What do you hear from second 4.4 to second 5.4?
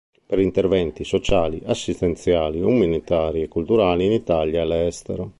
e all’estero.